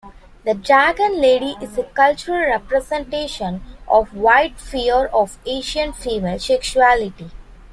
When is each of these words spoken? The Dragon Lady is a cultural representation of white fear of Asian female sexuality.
The 0.47 0.55
Dragon 0.55 1.21
Lady 1.21 1.55
is 1.61 1.77
a 1.77 1.83
cultural 1.83 2.39
representation 2.39 3.61
of 3.87 4.15
white 4.15 4.59
fear 4.59 5.05
of 5.05 5.37
Asian 5.45 5.93
female 5.93 6.39
sexuality. 6.39 7.29